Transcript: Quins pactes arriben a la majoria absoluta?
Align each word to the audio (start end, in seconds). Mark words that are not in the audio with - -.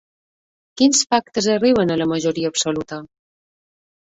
Quins 0.81 1.01
pactes 1.11 1.49
arriben 1.57 1.91
a 1.91 1.99
la 2.03 2.07
majoria 2.15 2.53
absoluta? 2.55 3.03